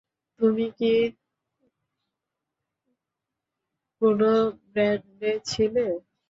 [0.39, 0.91] তুমি কি
[4.01, 4.29] কোনো
[4.73, 5.85] ব্যান্ডে ছিলে?